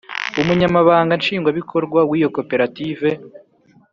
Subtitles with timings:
[0.41, 3.09] Umunyamabanga Nshingwabikorwa w iyo koperative